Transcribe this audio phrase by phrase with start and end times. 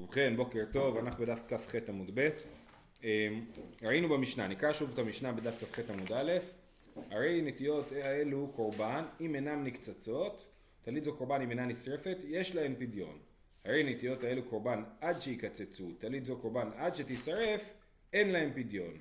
[0.00, 2.28] ובכן, בוקר טוב, אנחנו בדף כ"ח עמוד ב'.
[3.04, 3.08] אמ,
[3.82, 6.32] ראינו במשנה, נקרא שוב את המשנה בדף כ"ח עמוד א',
[7.10, 10.44] הרי נטיות האלו קורבן, אם אינן נקצצות,
[10.84, 13.18] טלית זו קורבן אם אינה נשרפת, יש להן פדיון.
[13.64, 17.74] הרי נטיות האלו קורבן עד שיקצצו, טלית זו קורבן עד שתישרף,
[18.12, 18.98] אין להן פדיון.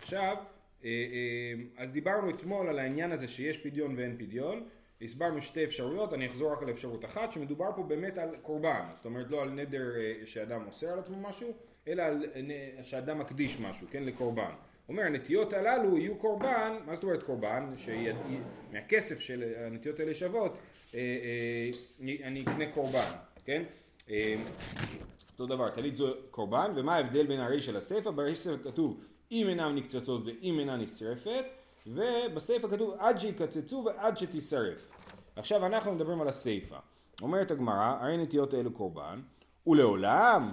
[0.00, 0.36] עכשיו,
[0.84, 4.68] אה, אה, אז דיברנו אתמול על העניין הזה שיש פדיון ואין פדיון,
[5.04, 9.04] הסברנו שתי אפשרויות, אני אחזור רק על אפשרות אחת, שמדובר פה באמת על קורבן, זאת
[9.04, 11.52] אומרת לא על נדר אה, שאדם אוסר על עצמו משהו,
[11.88, 12.26] אלא על
[12.82, 14.52] שאדם מקדיש משהו, כן, לקורבן.
[14.88, 17.72] אומר הנטיות הללו יהיו קורבן, מה זאת אומרת קורבן?
[17.76, 20.58] שמהכסף של הנטיות האלה שוות,
[22.02, 23.10] אני אקנה קורבן,
[23.44, 23.62] כן?
[25.32, 28.10] אותו דבר, טלית זו קורבן, ומה ההבדל בין הרי של הסיפא?
[28.10, 29.00] ברי של כתוב
[29.32, 31.44] אם אינם נקצצות ואם אינה נשרפת,
[31.86, 34.90] ובסיפא כתוב עד שיקצצו ועד שתישרף.
[35.36, 36.78] עכשיו אנחנו מדברים על הסיפא.
[37.22, 39.20] אומרת הגמרא, הרי נטיות אלו קורבן,
[39.66, 40.52] ולעולם,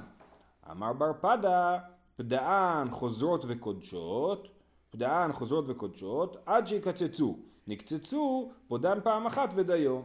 [0.72, 1.80] אמר בר פדה,
[2.16, 4.48] פדען חוזרות וקודשות,
[4.90, 7.38] פדען חוזרות וקודשות, עד שיקצצו.
[7.68, 10.02] נקצצו, פודן פעם אחת ודיו.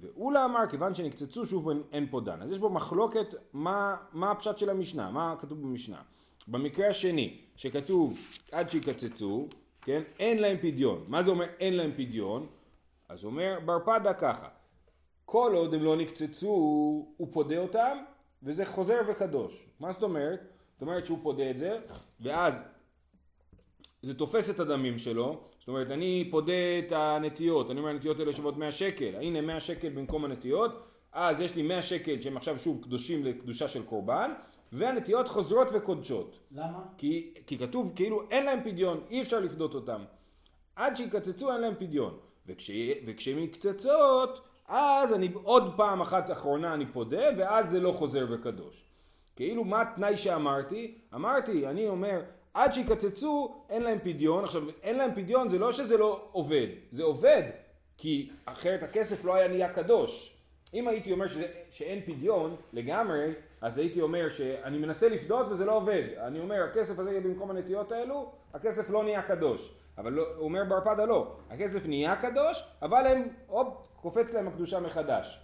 [0.00, 2.42] ואולה אמר, כיוון שנקצצו שוב אין, אין פודן.
[2.42, 6.02] אז יש בו מחלוקת מה, מה הפשט של המשנה, מה כתוב במשנה.
[6.48, 8.18] במקרה השני, שכתוב
[8.52, 9.48] עד שיקצצו,
[9.82, 11.04] כן, אין להם פדיון.
[11.08, 12.46] מה זה אומר אין להם פדיון?
[13.08, 14.48] אז אומר בר פדה ככה,
[15.24, 16.48] כל עוד הם לא נקצצו,
[17.16, 17.98] הוא פודה אותם,
[18.42, 19.66] וזה חוזר וקדוש.
[19.80, 20.40] מה זאת אומרת?
[20.72, 21.78] זאת אומרת שהוא פודה את זה,
[22.20, 22.60] ואז
[24.02, 28.32] זה תופס את הדמים שלו, זאת אומרת אני פודה את הנטיות, אני אומר הנטיות האלה
[28.32, 30.82] שוות 100 שקל, הנה 100 שקל במקום הנטיות,
[31.12, 34.32] אז יש לי 100 שקל שהם עכשיו שוב קדושים לקדושה של קורבן,
[34.72, 36.38] והנטיות חוזרות וקודשות.
[36.50, 36.82] למה?
[36.98, 40.04] כי, כי כתוב כאילו אין להם פדיון, אי אפשר לפדות אותם.
[40.76, 42.18] עד שיקצצו אין להם פדיון.
[42.46, 42.70] וכש,
[43.06, 48.84] וכשהן מקצצות, אז אני עוד פעם אחת אחרונה אני פודה, ואז זה לא חוזר וקדוש.
[49.36, 50.98] כאילו מה התנאי שאמרתי?
[51.14, 52.22] אמרתי, אני אומר,
[52.54, 54.44] עד שיקצצו אין להם פדיון.
[54.44, 57.42] עכשיו, אין להם פדיון זה לא שזה לא עובד, זה עובד,
[57.98, 60.36] כי אחרת הכסף לא היה נהיה קדוש.
[60.74, 65.76] אם הייתי אומר שזה, שאין פדיון לגמרי, אז הייתי אומר שאני מנסה לפדות וזה לא
[65.76, 66.02] עובד.
[66.18, 69.74] אני אומר, הכסף הזה יהיה במקום הנטיות האלו, הכסף לא נהיה קדוש.
[69.98, 74.48] אבל לא, הוא אומר בר פדה לא, הכסף נהיה קדוש, אבל הם, הופ, קופץ להם
[74.48, 75.40] הקדושה מחדש.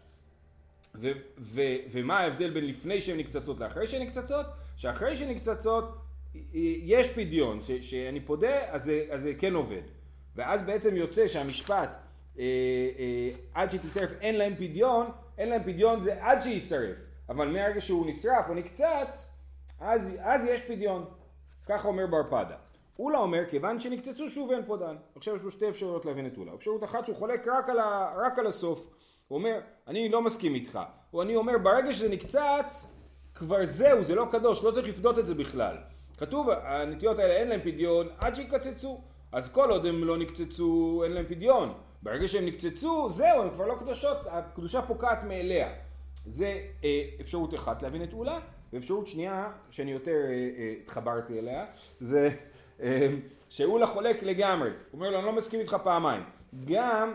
[0.95, 4.47] ו, ו, ומה ההבדל בין לפני שהן נקצצות לאחרי שהן נקצצות?
[4.77, 5.99] שאחרי שהן נקצצות
[6.83, 9.83] יש פדיון, ש, שאני פודה אז זה, אז זה כן עובד.
[10.37, 11.97] ואז בעצם יוצא שהמשפט
[12.39, 12.45] אה,
[12.99, 15.07] אה, עד שתצטרף אין להם פדיון,
[15.39, 16.99] אין להם פדיון זה עד שיישרף.
[17.29, 19.31] אבל מהרגע שהוא נשרף או נקצץ,
[19.81, 21.05] אז, אז יש פדיון.
[21.67, 22.57] ככה אומר בר פדה.
[23.01, 24.97] אולה אומר, כיוון שנקצצו שוב אין פודן.
[25.17, 26.55] עכשיו יש פה שתי אפשרויות להבין את אולה.
[26.55, 28.89] אפשרות אחת שהוא חולק רק על, ה, רק על הסוף.
[29.29, 30.79] הוא אומר, אני לא מסכים איתך.
[31.13, 32.87] או אני אומר, ברגע שזה נקצץ,
[33.35, 35.77] כבר זהו, זה לא קדוש, לא צריך לפדות את זה בכלל.
[36.19, 39.01] כתוב, הנטיות האלה אין להם פדיון עד שיקצצו.
[39.33, 41.73] אז כל עוד הם לא נקצצו, אין להם פדיון.
[42.03, 45.73] ברגע שהם נקצצו, זהו, הם כבר לא קדושות, הקדושה פוקעת מאליה.
[46.27, 48.39] זה אה, אפשרות אחת להבין את אולה,
[48.73, 51.67] ואפשרות שנייה, שאני יותר אה, אה, התחברתי אליה,
[52.01, 52.29] זה
[53.49, 54.69] שאולה חולק לגמרי.
[54.69, 56.23] הוא אומר לו, אני לא מסכים איתך פעמיים.
[56.65, 57.13] גם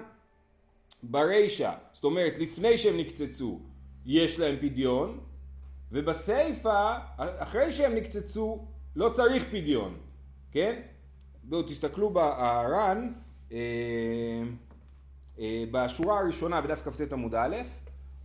[1.04, 3.60] ברישה, זאת אומרת, לפני שהם נקצצו,
[4.06, 5.20] יש להם פדיון,
[5.92, 8.66] ובסיפה, אחרי שהם נקצצו,
[8.96, 9.98] לא צריך פדיון,
[10.52, 10.82] כן?
[11.44, 13.14] בואו תסתכלו בהר"ן,
[13.52, 13.58] אה,
[15.40, 17.56] אה, בשורה הראשונה בדף כ"ט עמוד א',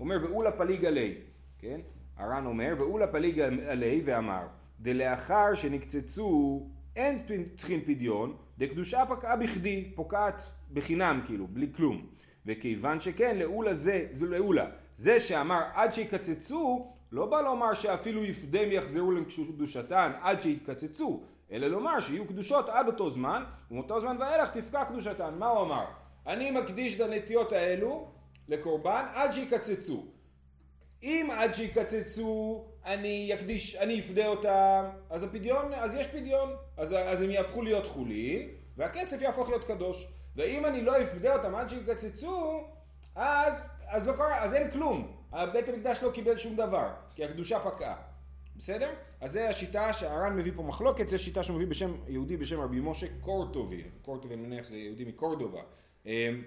[0.00, 1.14] אומר ואולה פליג עלי,
[1.58, 1.80] כן?
[2.16, 4.42] הר"ן אומר ואולה פליג עלי ואמר
[4.80, 6.62] דלאחר שנקצצו
[6.96, 10.42] אין צריכים פדיון דקדושה פקעה בכדי, פוקעת
[10.72, 12.06] בחינם כאילו, בלי כלום
[12.46, 18.72] וכיוון שכן לאולה זה, זה לאולה זה שאמר עד שיקצצו לא בא לומר שאפילו יפדם
[18.72, 24.84] יחזרו לקדושתן עד שיתקצצו אלא לומר שיהיו קדושות עד אותו זמן ומאותו זמן ואילך תפקע
[24.84, 25.84] קדושתן מה הוא אמר?
[26.26, 28.08] אני מקדיש את הנטיות האלו
[28.48, 30.06] לקורבן עד שיקצצו.
[31.02, 37.22] אם עד שיקצצו אני יקדיש, אני אפדה אותם, אז הפדיון, אז יש פדיון, אז, אז
[37.22, 40.08] הם יהפכו להיות חולין, והכסף יהפוך להיות קדוש.
[40.36, 42.64] ואם אני לא אפדה אותם עד שיקצצו,
[43.14, 43.54] אז,
[43.88, 45.16] אז לא קרה, אז אין כלום.
[45.52, 47.96] בית המקדש לא קיבל שום דבר, כי הקדושה פקעה.
[48.56, 48.90] בסדר?
[49.20, 52.80] אז זה השיטה שהר"ן מביא פה מחלוקת, זו שיטה שהוא מביא בשם יהודי בשם רבי
[52.80, 53.82] משה קורטובי.
[54.02, 55.60] קורטובי אני מניח זה יהודי מקורדובה.
[56.06, 56.42] אמ,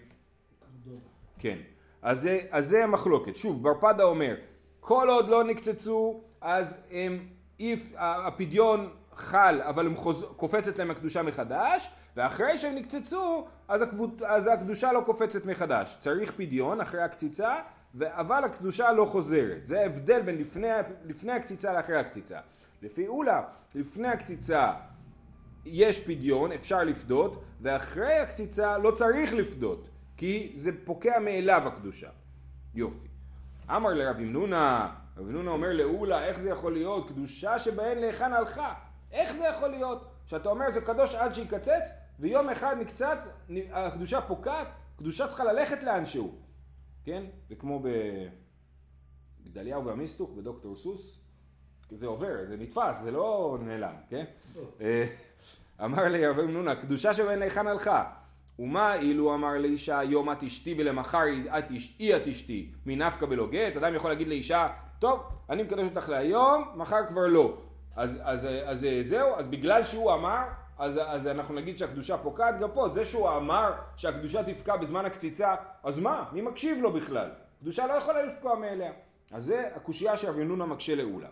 [1.40, 1.58] כן.
[2.02, 3.36] אז זה, אז זה המחלוקת.
[3.36, 4.36] שוב, בר פדה אומר,
[4.84, 7.28] כל עוד לא נקצצו, אז הם,
[7.60, 10.26] איף, הפדיון חל, אבל הם חוז...
[10.38, 14.22] קופצת להם הקדושה מחדש, ואחרי שהם נקצצו, אז, הקבוצ...
[14.26, 15.98] אז הקדושה לא קופצת מחדש.
[16.00, 17.56] צריך פדיון אחרי הקציצה,
[18.02, 19.68] אבל הקדושה לא חוזרת.
[19.68, 20.68] זה ההבדל בין לפני,
[21.06, 22.40] לפני הקציצה לאחרי הקציצה.
[22.82, 23.42] לפי אולה,
[23.76, 24.74] לפני הקציצה
[25.66, 32.10] יש פדיון, אפשר לפדות, ואחרי הקציצה לא צריך לפדות, כי זה פוקע מאליו הקדושה.
[32.76, 33.13] יופי.
[33.70, 37.10] אמר לרב ימנונה, רב ימנונה אומר לאולה, איך זה יכול להיות?
[37.10, 38.74] קדושה שבהן להיכן הלכה.
[39.12, 40.06] איך זה יכול להיות?
[40.26, 41.90] שאתה אומר זה קדוש עד שיקצץ,
[42.20, 43.18] ויום אחד נקצת,
[43.72, 44.68] הקדושה פוקעת,
[44.98, 46.36] קדושה צריכה ללכת לאנשהו.
[47.04, 47.24] כן?
[47.50, 47.82] זה כמו
[49.44, 51.20] בגדליהו והמיסטוק, בדוקטור סוס,
[51.92, 54.26] זה עובר, זה נתפס, זה לא נעלם, כן?
[54.82, 55.06] אה,
[55.86, 58.14] אמר לי רבי מנונה, קדושה שבהן להיכן הלכה.
[58.60, 61.22] ומה אילו אמר לאישה יום את אשתי ולמחר
[62.00, 63.78] היא את אשתי מנפקא בלא גט?
[63.78, 64.68] אדם יכול להגיד לאישה,
[65.00, 65.20] טוב,
[65.50, 67.58] אני מקדש אותך להיום, מחר כבר לא.
[67.96, 70.44] אז, אז, אז, אז זהו, אז בגלל שהוא אמר,
[70.78, 75.56] אז, אז אנחנו נגיד שהקדושה פוקעת גם פה, זה שהוא אמר שהקדושה תפקע בזמן הקציצה,
[75.84, 76.24] אז מה?
[76.32, 77.30] מי מקשיב לו בכלל?
[77.62, 78.92] קדושה לא יכולה לפקוע מאליה.
[79.32, 81.28] אז זה הקושייה שרב ינונה מקשה לאולה.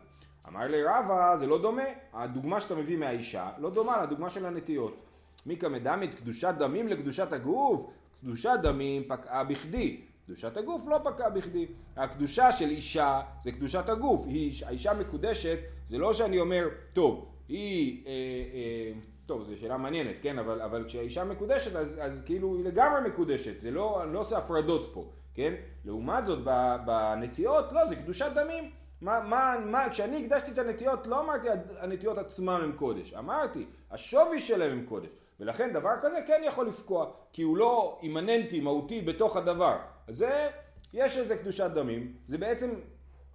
[0.47, 1.83] אמר לי רבא, זה לא דומה,
[2.13, 5.10] הדוגמה שאתה מביא מהאישה לא דומה לדוגמה של הנטיות.
[5.45, 7.88] מיקא מדמית קדושת דמים לקדושת הגוף,
[8.21, 11.65] קדושת דמים פקעה בכדי, קדושת הגוף לא פקעה בכדי.
[11.97, 15.57] הקדושה של אישה זה קדושת הגוף, היא, האישה מקודשת,
[15.89, 18.11] זה לא שאני אומר, טוב, היא, אה,
[18.53, 18.91] אה,
[19.25, 23.61] טוב, זו שאלה מעניינת, כן, אבל, אבל כשהאישה מקודשת אז, אז כאילו היא לגמרי מקודשת,
[23.61, 25.05] זה לא, אני לא עושה הפרדות פה,
[25.35, 25.53] כן?
[25.85, 26.39] לעומת זאת
[26.85, 28.69] בנטיות, לא, זה קדושת דמים.
[29.01, 31.47] מה, מה, מה, כשאני הקדשתי את הנטיות, לא אמרתי
[31.79, 35.09] הנטיות עצמם הם קודש, אמרתי, השווי שלהם הם קודש.
[35.41, 39.77] ולכן דבר כזה כן יכול לפקוע, כי הוא לא אימננטי, מהותי בתוך הדבר.
[40.07, 40.49] אז זה,
[40.93, 42.69] יש איזה קדושת דמים, זה בעצם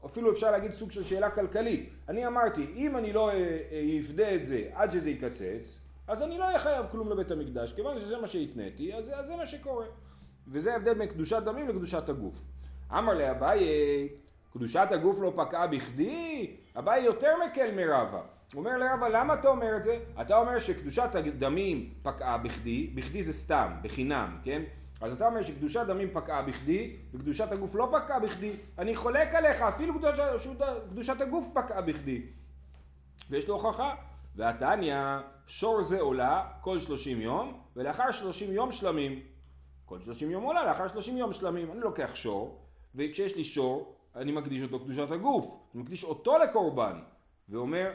[0.07, 1.91] אפילו אפשר להגיד סוג של שאלה כלכלית.
[2.09, 6.39] אני אמרתי, אם אני לא אה, אה, אפדה את זה עד שזה יקצץ, אז אני
[6.39, 9.87] לא אהיה חייב כלום לבית המקדש, כיוון שזה מה שהתניתי, אז, אז זה מה שקורה.
[10.49, 12.37] וזה ההבדל בין קדושת דמים לקדושת הגוף.
[12.93, 13.69] אמר לאביי,
[14.53, 16.57] קדושת הגוף לא פקעה בכדי?
[16.79, 18.23] אביי יותר מקל מרבה.
[18.57, 19.99] הוא אומר לרבה, למה אתה אומר את זה?
[20.21, 24.63] אתה אומר שקדושת הדמים פקעה בכדי, בכדי זה סתם, בחינם, כן?
[25.01, 28.53] אז אתה אומר שקדושת דמים פקעה בכדי, וקדושת הגוף לא פקעה בכדי.
[28.79, 32.23] אני חולק עליך, אפילו קדושת, קדושת הגוף פקעה בכדי.
[33.31, 33.95] ויש לו הוכחה.
[34.37, 34.97] והתניא,
[35.47, 39.21] שור זה עולה כל שלושים יום, ולאחר שלושים יום שלמים.
[39.85, 41.73] כל שלושים יום עולה, לאחר שלושים יום שלמים.
[41.73, 42.61] אני לוקח שור,
[42.95, 45.59] וכשיש לי שור, אני מקדיש אותו קדושת הגוף.
[45.75, 46.99] אני מקדיש אותו לקורבן.
[47.49, 47.91] ואומר,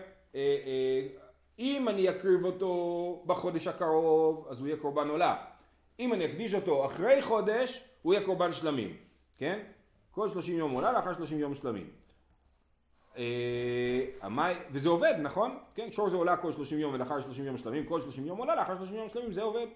[1.59, 5.35] אם אני אקריב אותו בחודש הקרוב, אז הוא יהיה קורבן עולה.
[5.99, 8.97] אם אני אקדיש אותו אחרי חודש, הוא יהיה קורבן שלמים,
[9.37, 9.59] כן?
[10.11, 11.89] כל שלושים יום עולה לאחר שלושים יום שלמים.
[13.17, 15.57] אה, וזה עובד, נכון?
[15.75, 18.55] כן, שור זה עולה כל שלושים יום ולאחר שלושים יום שלמים, כל שלושים יום עולה
[18.55, 19.67] לאחר שלושים יום שלמים, זה עובד.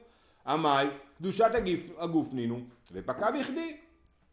[0.46, 0.88] המאי,
[1.18, 1.52] קדושת
[1.98, 2.60] הגוף נינו,
[2.92, 3.78] ופקע בכדי.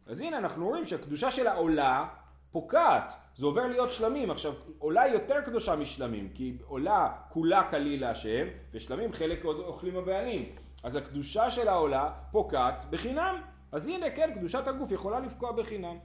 [0.05, 2.07] אז הנה אנחנו רואים שהקדושה של העולה
[2.53, 4.31] פוקעת, זה עובר להיות שלמים.
[4.31, 10.45] עכשיו, עולה יותר קדושה משלמים, כי עולה כולה כליל להשם, ושלמים חלק אוכלים הבעלים.
[10.83, 13.35] אז הקדושה של העולה פוקעת בחינם.
[13.71, 15.95] אז הנה כן, קדושת הגוף יכולה לפקוע בחינם.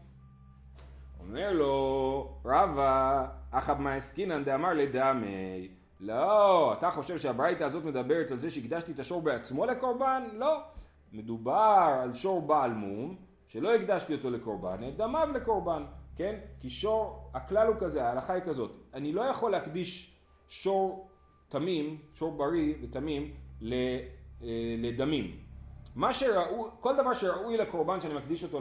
[1.20, 5.68] אומר לו, רבא, אחב מעסקינן דאמר לדמי.
[6.00, 10.22] לא, אתה חושב שהברייתא הזאת מדברת על זה שהקדשתי את השור בעצמו לקורבן?
[10.32, 10.62] לא.
[11.12, 13.16] מדובר על שור בעל מום,
[13.46, 15.82] שלא הקדשתי אותו לקורבן, את דמיו לקורבן,
[16.18, 16.34] כן?
[16.60, 20.14] כי שור, הכלל הוא כזה, ההלכה היא כזאת, אני לא יכול להקדיש
[20.48, 21.08] שור
[21.48, 23.98] תמים, שור בריא ותמים, אה,
[24.78, 25.36] לדמים.
[25.94, 28.60] מה שראוי, כל דבר שראוי לקורבן שאני מקדיש אותו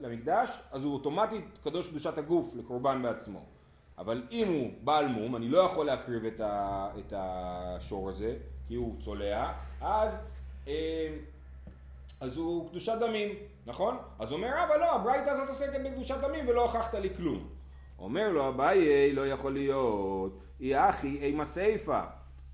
[0.00, 3.40] למקדש, אז הוא אוטומטית קדוש קדושת הגוף לקורבן בעצמו.
[3.98, 8.36] אבל אם הוא בעל מום, אני לא יכול להקריב את, ה, את השור הזה,
[8.68, 10.18] כי הוא צולע, אז,
[10.68, 11.16] אה,
[12.20, 13.34] אז הוא קדושת דמים,
[13.66, 13.98] נכון?
[14.18, 17.48] אז אומר אבל לא, הברייתא הזאת עוסקת בקדושת דמים ולא הוכחת לי כלום.
[17.98, 22.00] אומר לו אביי, לא יכול להיות, אי אחי אימה סיפה.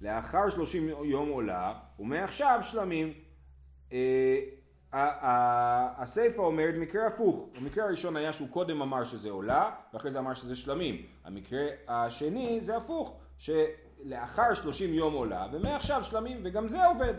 [0.01, 3.13] לאחר שלושים יום עולה, ומעכשיו שלמים.
[3.93, 4.39] אה,
[5.99, 10.35] הסיפא אומרת מקרה הפוך, המקרה הראשון היה שהוא קודם אמר שזה עולה, ואחרי זה אמר
[10.35, 11.07] שזה שלמים.
[11.25, 17.15] המקרה השני זה הפוך, שלאחר שלושים יום עולה, ומעכשיו שלמים, וגם זה עובד.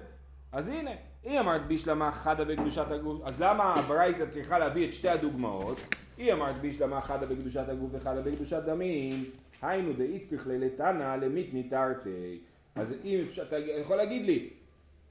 [0.52, 0.92] אז הנה,
[1.24, 5.78] היא אמרת בישלמה חדה בקדושת הגוף, אז למה הברייתא צריכה להביא את שתי הדוגמאות?
[6.18, 9.26] היא אמרת בישלמה חדה בקדושת הגוף וחדה בקדושת דמים,
[9.62, 12.40] היינו דאיצטריך ללתנא למית ניתרתי.
[12.76, 14.50] אז אם אפשר, אתה יכול להגיד לי,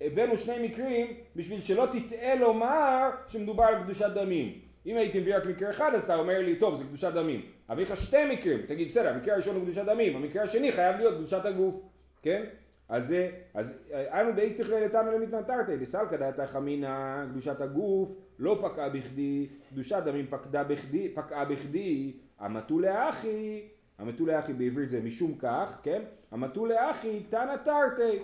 [0.01, 4.59] הבאנו שני מקרים בשביל שלא תטעה לומר שמדובר על קדושת דמים.
[4.87, 7.41] אם הייתי מביא רק מקרה אחד אז אתה אומר לי, טוב זה קדושת דמים.
[7.71, 11.15] אביא לך שתי מקרים, תגיד בסדר, המקרה הראשון הוא קדושת דמים, המקרה השני חייב להיות
[11.15, 11.83] קדושת הגוף,
[12.23, 12.45] כן?
[12.93, 18.89] אז זה, אז אנו די צריך ללתנו למתנתרתי, דסלקא דעתך חמינא, קדושת הגוף לא פקעה
[18.89, 23.69] בכדי, קדושת דמים פקדה בכדי, פקעה בכדי, המתו לאחי,
[23.99, 26.03] המתו לאחי בעברית זה משום כך, כן?
[26.31, 28.19] המתו לאחי תנא תרתי.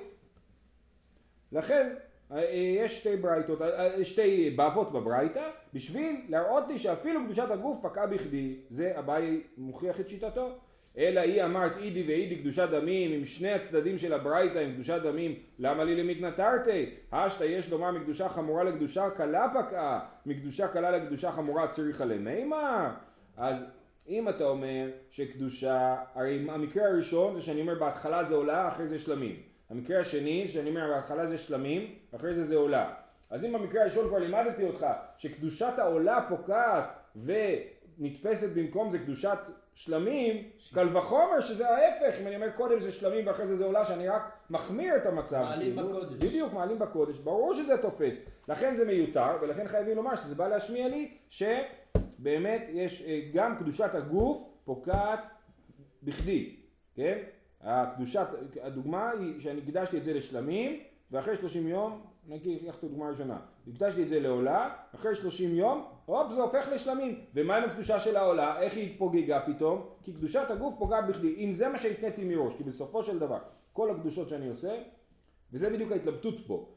[1.53, 1.95] לכן
[2.33, 2.45] אה,
[2.85, 8.57] יש שתי ברייתות, אה, שתי בבות בברייתא, בשביל להראות לי שאפילו קדושת הגוף פקעה בכדי,
[8.71, 10.59] זה אביי מוכיח את שיטתו.
[10.99, 15.35] אלא היא אמרת אידי ואידי קדושת דמים עם שני הצדדים של הברייתא עם קדושת דמים
[15.59, 16.91] למה לי למתנתרתי?
[17.13, 22.95] השתא יש לומר מקדושה חמורה לקדושה קלה פקעה מקדושה קלה לקדושה חמורה צריכה למימה
[23.37, 23.65] אז
[24.09, 28.99] אם אתה אומר שקדושה הרי המקרה הראשון זה שאני אומר בהתחלה זה עולה אחרי זה
[28.99, 29.37] שלמים.
[29.71, 32.95] המקרה השני שאני אומר בהתחלה זה שלמים אחרי זה זה עולה.
[33.31, 34.87] אז אם במקרה הראשון כבר לימדתי אותך
[35.19, 36.85] שקדושת העולה פוקעת
[37.17, 39.39] ונתפסת במקום זה קדושת
[39.79, 43.85] שלמים, קל וחומר שזה ההפך, אם אני אומר קודם זה שלמים ואחרי זה זה עולה
[43.85, 45.43] שאני רק מחמיר את המצב.
[45.43, 46.15] מעלים כאילו, בקודש.
[46.15, 48.21] בדיוק, מעלים בקודש, ברור שזה תופס.
[48.49, 53.95] לכן זה מיותר, ולכן חייבים לומר שזה בא להשמיע לי שבאמת יש אה, גם קדושת
[53.95, 55.21] הגוף פוקעת
[56.03, 56.57] בכדי,
[56.95, 57.19] כן?
[57.61, 58.27] הקדושת,
[58.63, 60.81] הדוגמה היא שאני הקדשתי את זה לשלמים,
[61.11, 65.85] ואחרי 30 יום נגיד, ניקח את הדוגמה הראשונה, הקדשתי את זה לעולה, אחרי 30 יום,
[66.05, 67.21] הופ, זה הופך לשלמים.
[67.35, 68.61] ומה עם הקדושה של העולה?
[68.61, 69.89] איך היא התפוגגה פתאום?
[70.03, 71.35] כי קדושת הגוף פוגעת בכדי.
[71.39, 73.39] אם זה מה שהתניתי מראש, כי בסופו של דבר,
[73.73, 74.79] כל הקדושות שאני עושה,
[75.53, 76.69] וזה בדיוק ההתלבטות פה.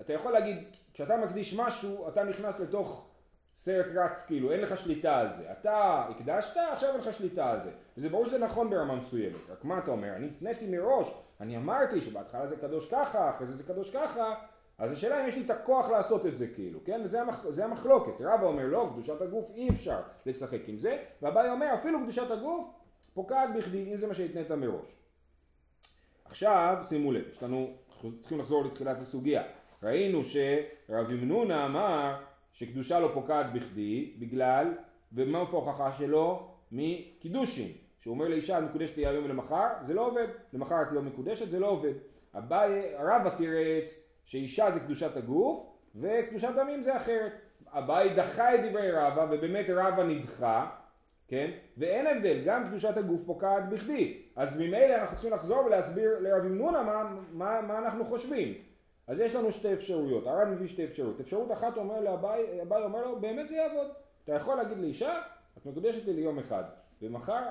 [0.00, 0.56] אתה יכול להגיד,
[0.94, 3.10] כשאתה מקדיש משהו, אתה נכנס לתוך
[3.54, 5.52] סרט רץ, כאילו, אין לך שליטה על זה.
[5.52, 7.70] אתה הקדשת, עכשיו אין לך שליטה על זה.
[7.96, 9.50] וזה ברור שזה נכון ברמה מסוימת.
[9.50, 10.16] רק מה אתה אומר?
[10.16, 11.06] אני התניתי מראש,
[11.40, 14.34] אני אמרתי שבהתחלה זה קדוש ככה, אחרי זה זה קדוש ככה,
[14.80, 17.00] אז השאלה אם יש לי את הכוח לעשות את זה כאילו, כן?
[17.04, 17.46] וזה המח...
[17.62, 18.12] המחלוקת.
[18.20, 22.68] רבא אומר לא, קדושת הגוף אי אפשר לשחק עם זה, והבאי אומר אפילו קדושת הגוף
[23.14, 24.96] פוקעת בכדי, אם זה מה שהתנית מראש.
[26.24, 29.42] עכשיו שימו לב, יש לנו, אנחנו צריכים לחזור לתחילת הסוגיה.
[29.82, 32.16] ראינו שרב ימנונה אמר
[32.52, 34.74] שקדושה לא פוקעת בכדי, בגלל,
[35.12, 36.48] ומה ההוכחה שלו?
[36.72, 37.72] מקידושין.
[38.00, 40.26] שהוא אומר לאישה את מקודשת לי היום ולמחר, זה לא עובד.
[40.52, 41.92] למחר את לא מקודשת, זה לא עובד.
[42.34, 47.32] אביי, רבא תירץ שאישה זה קדושת הגוף וקדושת דמים זה אחרת.
[47.66, 50.70] אביי דחה את דברי רבא ובאמת רבא נדחה,
[51.28, 51.50] כן?
[51.76, 54.22] ואין הבדל, גם קדושת הגוף פוקעת בכדי.
[54.36, 58.54] אז ממילא אנחנו צריכים לחזור ולהסביר לרבי מנונה מה, מה, מה אנחנו חושבים.
[59.06, 61.20] אז יש לנו שתי אפשרויות, הרב מביא שתי אפשרויות.
[61.20, 63.86] אפשרות אחת אומר לאביי, אביי אומר לו, באמת זה יעבוד.
[64.24, 65.22] אתה יכול להגיד לאישה,
[65.58, 66.64] את מקודשת לי ליום אחד,
[67.02, 67.42] ומחר,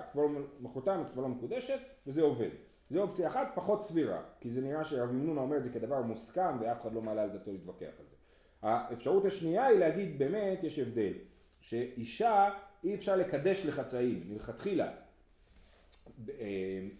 [0.60, 2.50] מחרתיים את כבר לא מקודשת, וזה עובד.
[2.89, 6.58] זו אופציה אחת פחות סבירה, כי זה נראה שרבי מנונה אומר את זה כדבר מוסכם
[6.60, 8.15] ואף אחד לא מעלה על דעתו להתווכח על זה.
[8.62, 11.13] האפשרות השנייה היא להגיד באמת יש הבדל,
[11.60, 12.50] שאישה
[12.84, 14.91] אי אפשר לקדש לחצאים מלכתחילה.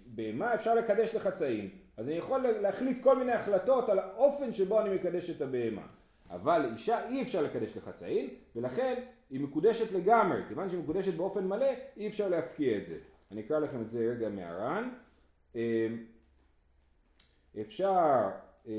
[0.06, 1.70] במה אפשר לקדש לחצאים?
[1.98, 5.88] אז אני יכול להחליט כל מיני החלטות על האופן שבו אני מקדש את הבהמה.
[6.30, 10.42] אבל אישה אי אפשר לקדש לחצאים, ולכן היא מקודשת לגמרי.
[10.48, 11.68] כיוון שהיא מקודשת באופן מלא,
[11.98, 12.98] אי אפשר להפקיע את זה.
[13.32, 14.90] אני אקרא לכם את זה רגע מהר"ן.
[15.56, 16.06] אמ,
[17.62, 18.28] אפשר
[18.68, 18.74] אה,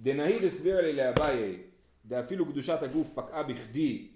[0.00, 1.62] דנאי דסביר לי לאביי
[2.04, 4.08] דאפילו קדושת הגוף פקעה בכדי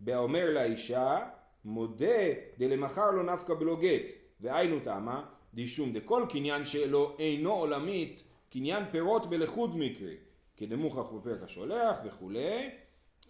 [0.00, 1.18] באומר לאישה
[1.64, 2.22] מודה
[2.58, 9.30] דלמחר לא נפקא בלא גט והיינו תמה דישום דכל קניין שלו אינו עולמית קניין פירות
[9.30, 10.16] בלכוד מקרי
[10.56, 12.70] כדמוכח בפרק השולח וכולי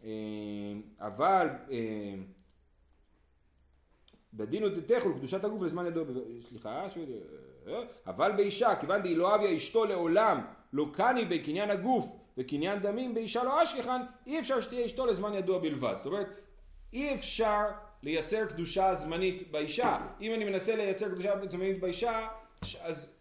[0.05, 0.09] אמ,
[0.99, 2.25] אבל אמ,
[4.35, 6.05] בדין עוד תתכו לקדושת הגוף לזמן ידוע,
[6.41, 6.87] סליחה,
[7.67, 10.41] אה, אבל באישה, כיוון דהי לא אביה אשתו לעולם,
[10.73, 15.59] לא קני בקניין הגוף וקניין דמים באישה לא אשכחן, אי אפשר שתהיה אשתו לזמן ידוע
[15.59, 15.95] בלבד.
[15.97, 16.27] זאת אומרת,
[16.93, 17.65] אי אפשר
[18.03, 20.07] לייצר קדושה זמנית באישה.
[20.21, 22.29] אם אני מנסה לייצר קדושה זמנית באישה,
[22.83, 23.13] אז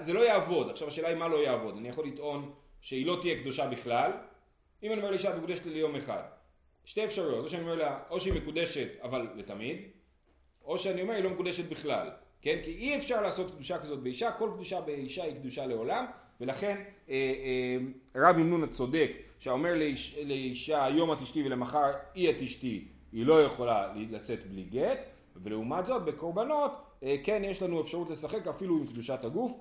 [0.00, 0.70] זה לא יעבוד.
[0.70, 1.76] עכשיו השאלה היא מה לא יעבוד.
[1.76, 4.10] אני יכול לטעון שהיא לא תהיה קדושה בכלל.
[4.82, 6.22] אם אני אומר לאישה מקודשת לי ליום אחד.
[6.84, 9.78] שתי אפשרויות, או שאני אומר לה, או שהיא מקודשת אבל לתמיד,
[10.64, 12.10] או שאני אומר היא לא מקודשת בכלל,
[12.42, 12.58] כן?
[12.64, 16.06] כי אי אפשר לעשות קדושה כזאת באישה, כל קדושה באישה היא קדושה לעולם,
[16.40, 16.76] ולכן
[17.10, 17.76] אה, אה,
[18.28, 23.42] רב ימנון הצודק, שאומר לאיש, לאישה היום את אשתי ולמחר היא את אשתי, היא לא
[23.42, 24.98] יכולה לצאת בלי גט,
[25.36, 29.58] ולעומת זאת בקורבנות אה, כן יש לנו אפשרות לשחק אפילו עם קדושת הגוף,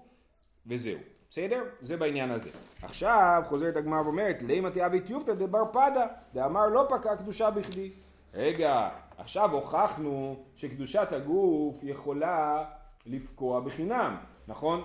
[0.68, 1.00] וזהו.
[1.29, 1.63] בסדר?
[1.82, 2.50] זה בעניין הזה.
[2.82, 7.89] עכשיו חוזרת הגמרא ואומרת, לימא תיאבי טיובתא דבר פדה, דאמר לא פקע קדושה בכדי.
[8.33, 12.63] רגע, עכשיו הוכחנו שקדושת הגוף יכולה
[13.05, 14.17] לפקוע בחינם,
[14.48, 14.81] נכון?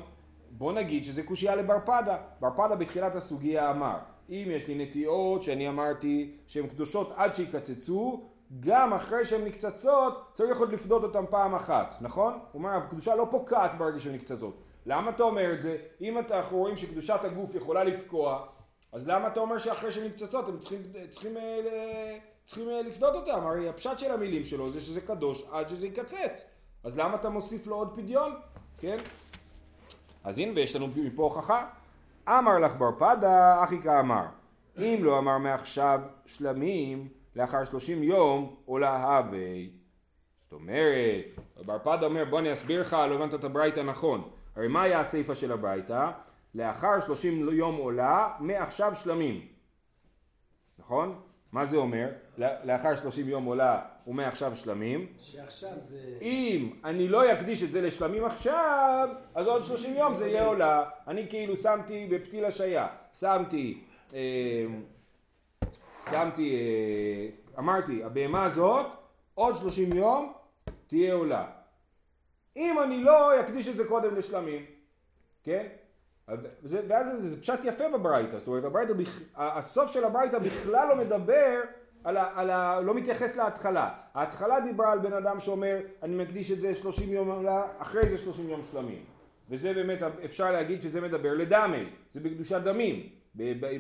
[0.51, 2.17] בוא נגיד שזה קושייה לבר פדה.
[2.41, 3.97] בר פדה בתחילת הסוגיה אמר,
[4.29, 8.29] אם יש לי נטיעות שאני אמרתי שהן קדושות עד שיקצצו,
[8.61, 12.33] גם אחרי שהן נקצצות צריך עוד לפדות אותן פעם אחת, נכון?
[12.33, 14.63] הוא אומר הקדושה לא פוקעת ברגע שהן נקצצות.
[14.87, 15.77] למה אתה אומר את זה?
[16.01, 18.47] אם אנחנו רואים שקדושת הגוף יכולה לפקוע,
[18.93, 23.47] אז למה אתה אומר שאחרי שהן נקצצות הם צריכים, צריכים, אה, צריכים אה, לפדות אותם?
[23.47, 26.45] הרי הפשט של המילים שלו זה שזה קדוש עד שזה יקצץ.
[26.85, 28.35] אז למה אתה מוסיף לו עוד פדיון?
[28.81, 28.97] כן?
[30.25, 31.67] אז הנה ויש לנו מפה הוכחה.
[32.29, 34.25] אמר לך בר פדה, אחי כאמר.
[34.79, 39.71] אם לא אמר מעכשיו שלמים, לאחר שלושים יום עולה הווי.
[40.41, 41.25] זאת אומרת,
[41.67, 44.31] בר פדה אומר בוא אני אסביר לך, לא הבנת את הברייתא נכון.
[44.57, 46.11] הרי מה היה הסיפא של הברייתא?
[46.55, 49.47] לאחר שלושים יום עולה, מעכשיו שלמים.
[50.79, 51.21] נכון?
[51.53, 52.09] מה זה אומר?
[52.39, 55.07] לאחר שלושים יום עולה ומעכשיו שלמים.
[55.21, 55.99] שעכשיו זה...
[56.23, 60.85] אם אני לא אקדיש את זה לשלמים עכשיו, אז עוד שלושים יום זה יהיה עולה.
[61.09, 64.65] אני כאילו שמתי בפתיל השעיה, שמתי, אה,
[66.11, 68.87] שמתי, אה, אמרתי, הבהמה הזאת,
[69.35, 70.33] עוד שלושים יום
[70.87, 71.47] תהיה עולה.
[72.57, 74.65] אם אני לא אקדיש את זה קודם לשלמים,
[75.45, 75.67] כן?
[76.63, 78.93] וזה, ואז זה, זה פשט יפה בברייתא, זאת אומרת הברייתא,
[79.37, 81.61] הסוף של הברייתא בכלל לא מדבר
[82.05, 82.81] על ה, על ה...
[82.81, 83.91] לא מתייחס להתחלה.
[84.15, 87.47] ההתחלה דיברה על בן אדם שאומר אני מקדיש את זה 30 יום,
[87.79, 89.05] אחרי זה 30 יום שלמים.
[89.51, 93.09] וזה באמת אפשר להגיד שזה מדבר לדמי, זה בקדושת דמים,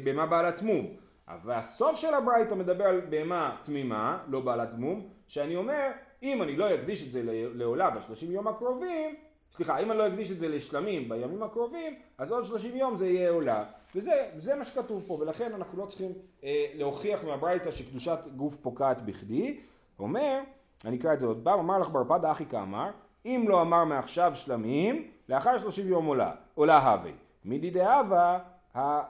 [0.04, 0.86] בהמה בעלת מום.
[1.28, 5.90] אבל הסוף של הברייתא מדבר על בהמה תמימה, לא בעלת מום, שאני אומר
[6.22, 7.20] אם אני לא אקדיש את זה
[7.54, 9.14] לעולה בשלושים יום הקרובים,
[9.56, 13.06] סליחה, אם אני לא אקדיש את זה לשלמים בימים הקרובים, אז עוד שלושים יום זה
[13.06, 13.64] יהיה עולה.
[13.94, 16.12] וזה מה שכתוב פה, ולכן אנחנו לא צריכים
[16.44, 19.60] אה, להוכיח מהברייתא שקדושת גוף פוקעת בכדי.
[19.98, 20.40] אומר,
[20.84, 22.90] אני אקרא את זה עוד פעם, אמר לך ברפדה אחי כאמר,
[23.26, 27.10] אם לא אמר מעכשיו שלמים, לאחר שלושים יום עולה, עולה הווה.
[27.44, 28.38] מידי דהבה,
[28.76, 29.02] אה,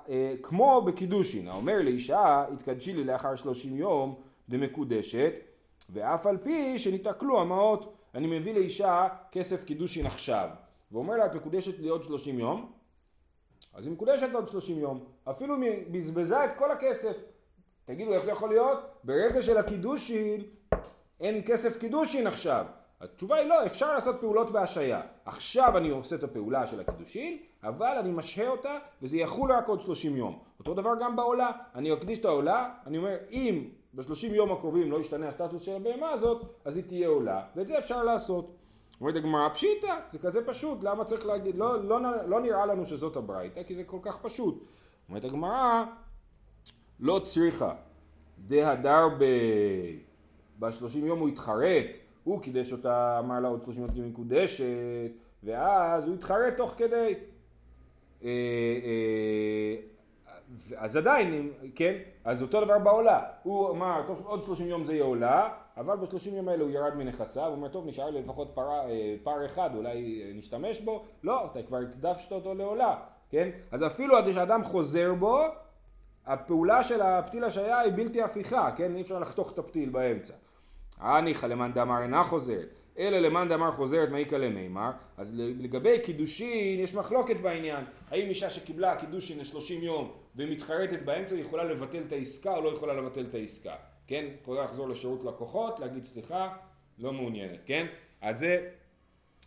[0.42, 4.14] כמו בקידושין, האומר לאישה, התקדשי לי לאחר שלושים יום
[4.48, 5.32] דמקודשת,
[5.90, 10.48] ואף על פי שניתקלו המעות, אני מביא לאישה כסף קידושין עכשיו,
[10.92, 12.72] ואומר לה את מקודשת לי עוד שלושים יום,
[13.74, 15.56] אז היא מקודשת עוד שלושים יום, אפילו
[15.90, 17.16] בזבזה את כל הכסף.
[17.84, 18.78] תגידו איך זה יכול להיות?
[19.04, 20.42] ברגע של הקידושין
[21.20, 22.66] אין כסף קידושין עכשיו.
[23.00, 25.00] התשובה היא לא, אפשר לעשות פעולות בהשעיה.
[25.24, 29.80] עכשיו אני עושה את הפעולה של הקידושין, אבל אני משהה אותה וזה יחול רק עוד
[29.80, 30.38] שלושים יום.
[30.58, 35.00] אותו דבר גם בעולה, אני אקדיש את העולה, אני אומר אם בשלושים יום הקרובים לא
[35.00, 38.54] ישתנה הסטטוס של הבהמה הזאת, אז היא תהיה עולה, ואת זה אפשר לעשות.
[39.00, 43.16] אומרת הגמרא פשיטא, זה כזה פשוט, למה צריך להגיד, לא, לא, לא נראה לנו שזאת
[43.16, 44.64] הברייתא, כי זה כל כך פשוט.
[45.08, 45.84] אומרת הגמרא,
[47.00, 47.74] לא צריכה,
[48.38, 49.24] דהדר ב...
[50.58, 55.10] בשלושים יום הוא התחרט, הוא קידש אותה, אמר לה עוד שלושים יום תהיה מקודשת,
[55.42, 57.14] ואז הוא התחרט תוך כדי.
[58.24, 58.28] אה,
[58.84, 59.76] אה,
[60.76, 65.48] אז עדיין, כן, אז אותו דבר בעולה, הוא אמר עוד שלושים יום זה יהיה עולה,
[65.76, 69.14] אבל בשלושים יום האלה הוא ירד מנכסיו, הוא אומר טוב נשאר לי לפחות פרה, אה,
[69.22, 72.96] פר אחד, אולי נשתמש בו, לא, אתה כבר הקדשת אותו לעולה,
[73.30, 75.40] כן, אז אפילו עד שאדם חוזר בו,
[76.26, 80.34] הפעולה של הפתיל השעיה היא בלתי הפיכה, כן, אי אפשר לחתוך את הפתיל באמצע.
[80.98, 86.94] הניחא למאן דאמר אינה חוזרת, אלא למאן דאמר חוזרת מעיקה למימר, אז לגבי קידושין יש
[86.94, 92.60] מחלוקת בעניין, האם אישה שקיבלה קידושין לשלושים יום ומתחרטת באמצע יכולה לבטל את העסקה או
[92.60, 93.74] לא יכולה לבטל את העסקה,
[94.06, 94.24] כן?
[94.42, 96.56] יכולה לחזור לשירות לקוחות, להגיד סליחה,
[96.98, 97.86] לא מעוניינת, כן?
[98.20, 98.68] אז זה,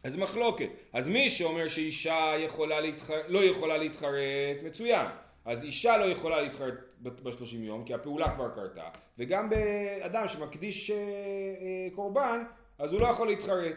[0.04, 0.70] אז מחלוקת.
[0.94, 3.22] אז מי שאומר שאישה יכולה להתחר...
[3.28, 5.08] לא יכולה להתחרט, מצוין.
[5.48, 10.96] אז אישה לא יכולה להתחרט בשלושים יום כי הפעולה כבר קרתה וגם באדם שמקדיש אה,
[10.98, 12.44] אה, קורבן
[12.80, 13.76] אז הוא לא יכול להתחרט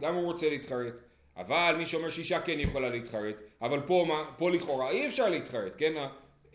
[0.00, 0.94] גם הוא רוצה להתחרט
[1.36, 4.06] אבל מי שאומר שאישה כן יכולה להתחרט אבל פה,
[4.38, 5.92] פה לכאורה אי אפשר להתחרט כן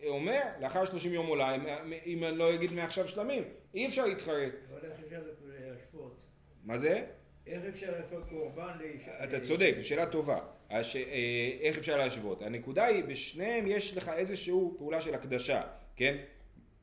[0.06, 1.58] אומר לאחר שלושים יום אולי
[2.06, 6.16] אם אני לא אגיד מעכשיו שלמים אי אפשר להתחרט אבל איך אפשר להשוות?
[6.64, 7.06] מה זה?
[7.46, 9.24] איך אפשר לעשות קורבן לאישה?
[9.24, 10.38] אתה צודק, שאלה טובה.
[10.70, 10.96] הש...
[10.96, 12.42] אה, איך אפשר להשוות?
[12.42, 15.62] הנקודה היא, בשניהם יש לך איזושהי פעולה של הקדשה,
[15.96, 16.16] כן?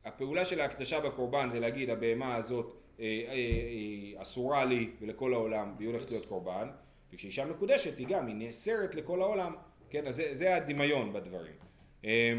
[0.05, 5.73] הפעולה של ההקדשה בקורבן זה להגיד הבהמה הזאת אה, אה, אה, אסורה לי ולכל העולם
[5.77, 6.67] והיא הולכת להיות קורבן
[7.13, 9.55] וכשאישה מקודשת היא גם, היא נאסרת לכל העולם,
[9.89, 10.07] כן?
[10.07, 11.53] אז זה, זה הדמיון בדברים.
[12.05, 12.33] אה,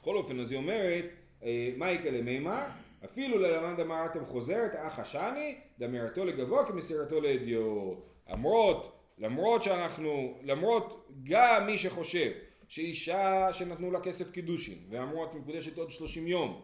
[0.00, 1.04] בכל אופן, אז היא אומרת,
[1.42, 2.64] אה, מה יקרה למימר?
[3.04, 7.94] אפילו ללמד דמרתם חוזרת, אך השני, דמרתו לגבוה כמסירתו לאדיו.
[8.30, 12.30] למרות, למרות שאנחנו, למרות גם מי שחושב
[12.68, 16.62] שאישה שנתנו לה כסף קידושין ואמרו את מקודשת עוד שלושים יום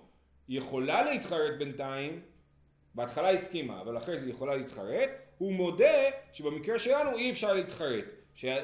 [0.49, 2.21] יכולה להתחרט בינתיים
[2.95, 8.05] בהתחלה הסכימה אבל אחרי זה יכולה להתחרט הוא מודה שבמקרה שלנו אי אפשר להתחרט.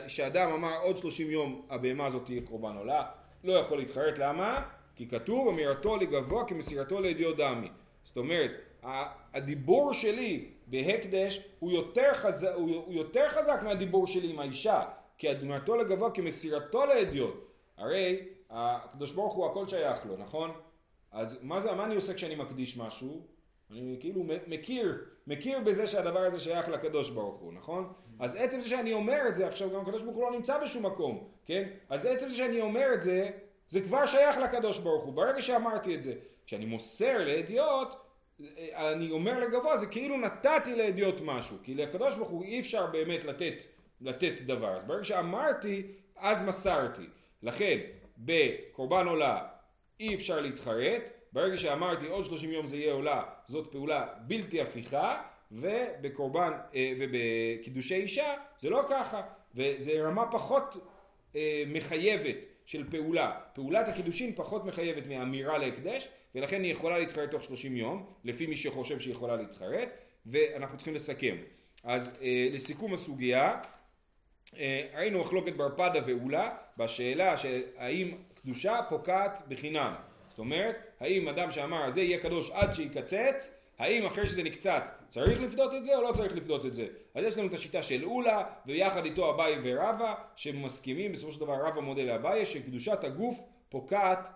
[0.06, 3.06] שאדם אמר עוד שלושים יום הבהמה הזאת תהיה קורבן עולה
[3.44, 4.18] לא יכול להתחרט.
[4.18, 4.62] למה?
[4.96, 7.68] כי כתוב אמירתו לגבוה כמסירתו לידיעות דמי
[8.04, 8.50] זאת אומרת
[8.82, 14.82] הדיבור שלי בהקדש הוא יותר, חזק, הוא, יותר חזק מהדיבור שלי עם האישה,
[15.18, 17.46] כי אדמתו לגבוה כמסירתו לאדיוט.
[17.76, 20.50] הרי הקדוש ברוך הוא הכל שייך לו, נכון?
[21.12, 23.20] אז מה זה, מה אני עושה כשאני מקדיש משהו?
[23.70, 27.92] אני כאילו מכיר, מכיר בזה שהדבר הזה שייך לקדוש ברוך הוא, נכון?
[28.20, 30.86] אז עצם זה שאני אומר את זה, עכשיו גם הקדוש ברוך הוא לא נמצא בשום
[30.86, 31.68] מקום, כן?
[31.88, 33.30] אז עצם זה שאני אומר את זה,
[33.68, 36.14] זה כבר שייך לקדוש ברוך הוא, ברגע שאמרתי את זה.
[36.46, 37.88] כשאני מוסר לאדיוט,
[38.74, 43.24] אני אומר לגבוה, זה כאילו נתתי לאדיוט משהו, כי לקדוש ברוך הוא אי אפשר באמת
[43.24, 43.64] לתת,
[44.00, 45.82] לתת דבר, אז ברגע שאמרתי,
[46.16, 47.06] אז מסרתי.
[47.42, 47.78] לכן,
[48.18, 49.46] בקורבן עולה
[50.00, 55.22] אי אפשר להתחרט, ברגע שאמרתי עוד 30 יום זה יהיה עולה, זאת פעולה בלתי הפיכה,
[55.52, 59.22] ובקורבן אה, ובקידושי אישה זה לא ככה,
[59.54, 60.76] וזה רמה פחות
[61.36, 62.36] אה, מחייבת
[62.70, 63.32] של פעולה.
[63.52, 68.56] פעולת הקידושין פחות מחייבת מאמירה להקדש, ולכן היא יכולה להתחרט תוך 30 יום, לפי מי
[68.56, 69.88] שחושב שהיא יכולה להתחרט,
[70.26, 71.36] ואנחנו צריכים לסכם.
[71.84, 73.60] אז אה, לסיכום הסוגיה,
[74.58, 79.94] אה, ראינו מחלוקת ברפדה ואולה בשאלה של האם קדושה פוקעת בחינם.
[80.28, 85.40] זאת אומרת, האם אדם שאמר זה יהיה קדוש עד שיקצץ, האם אחרי שזה נקצץ צריך
[85.40, 86.86] לפדות את זה או לא צריך לפדות את זה?
[87.14, 91.66] אז יש לנו את השיטה של אולה ויחד איתו אביי ורבא שמסכימים בסופו של דבר
[91.66, 94.28] רבא מודה לאביי שקדושת הגוף פוקעת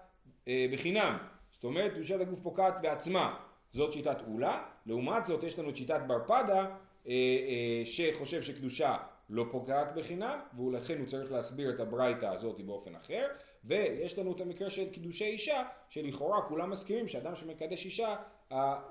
[0.49, 1.19] אה, בחינם.
[1.53, 3.37] זאת אומרת קדושת הגוף פוקעת בעצמה.
[3.71, 4.63] זאת שיטת אולה.
[4.87, 6.67] לעומת זאת יש לנו את שיטת ברפדה אה,
[7.09, 8.97] אה, שחושב שקדושה
[9.31, 13.27] לא פוגעת בחינם ולכן הוא צריך להסביר את הברייתא הזאת באופן אחר
[13.65, 18.17] ויש לנו את המקרה של קידושי אישה שלכאורה כולם מסכימים שאדם שמקדש אישה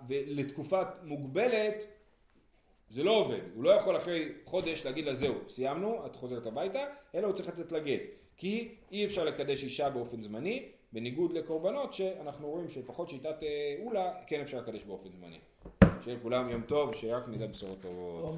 [0.10, 1.76] לתקופה מוגבלת
[2.89, 6.80] זה לא עובד, הוא לא יכול אחרי חודש להגיד לה זהו, סיימנו, את חוזרת הביתה,
[7.16, 8.02] אלא הוא צריך לתת לה גט.
[8.38, 14.13] כי אי אפשר לקדש אישה באופן זמני, בניגוד לקורבנות שאנחנו רואים שלפחות שיטת אה, אולה
[14.28, 15.39] כן אפשר לקדש באופן זמני.
[16.04, 18.32] שיהיה לכולם יום טוב, שרק נדע בשורות טובות.